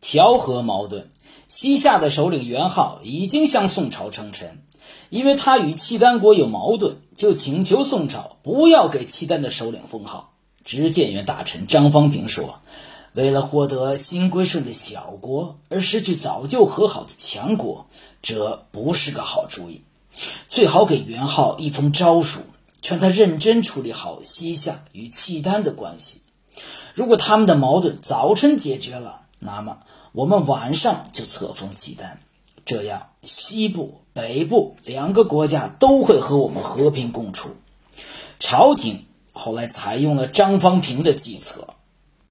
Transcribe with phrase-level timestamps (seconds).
[0.00, 1.10] 调和矛盾。
[1.46, 4.62] 西夏的首领元昊已经向宋朝称臣，
[5.10, 10.32] 因为他与契丹国有矛盾，就请求宋朝不要给契丹的首领封号。
[10.64, 12.60] 执剑院大臣张方平说
[13.12, 17.86] ：“为了获得新归顺的小国而失去早就和好的强国，
[18.22, 19.82] 这不是个好主意。
[20.46, 22.40] 最好给元昊一封诏书，
[22.80, 26.20] 劝他认真处理好西夏与契丹的关系。
[26.94, 29.78] 如果他们的矛盾早晨解决了，那么……”
[30.12, 32.20] 我们晚上就册封契丹，
[32.64, 37.50] 这样西部、北部两个国家都会和我们和平共处。
[38.38, 41.74] 朝廷后来采用了张方平的计策，